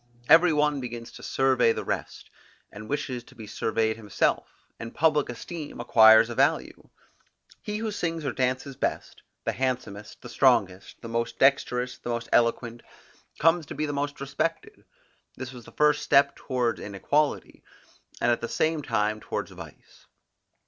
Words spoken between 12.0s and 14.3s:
most eloquent, comes to be the most